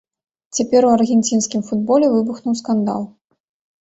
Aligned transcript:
Цяпер 0.59 0.81
у 0.87 0.93
аргенцінскім 0.93 1.61
футболе 1.69 2.11
выбухнуў 2.17 2.59
скандал. 2.63 3.01